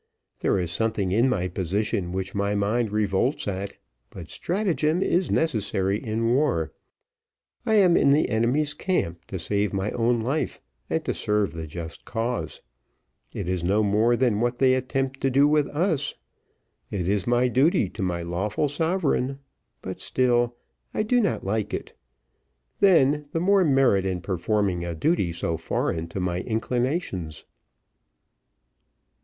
[0.39, 3.75] There is something in my position which my mind revolts at,
[4.09, 6.73] but stratagem is necessary in war.
[7.67, 10.59] I am in the enemy's camp to save my own life,
[10.89, 12.61] and to serve the just cause.
[13.31, 16.15] It is no more than what they attempt to do with us.
[16.89, 19.37] It is my duty to my lawful sovereign,
[19.83, 20.55] but still
[20.95, 21.93] I do not like it.
[22.79, 27.45] Then the more merit in performing a duty so foreign to my inclinations."